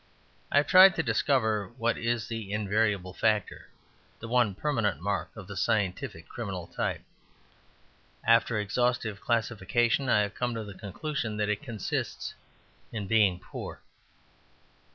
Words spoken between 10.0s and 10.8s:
I have to come to the